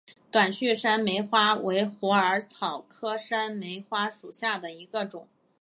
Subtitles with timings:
[0.31, 5.27] 短序山梅花为虎耳草科山梅花属下的一个种。